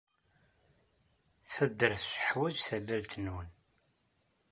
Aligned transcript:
Taddart 1.51 2.03
teḥwaj 2.13 2.55
tallalt-nwen. 2.67 3.49